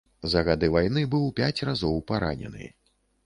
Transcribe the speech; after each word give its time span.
За 0.31 0.41
гады 0.45 0.69
вайны 0.75 1.03
быў 1.11 1.27
пяць 1.39 1.63
разоў 1.71 2.01
паранены. 2.13 2.73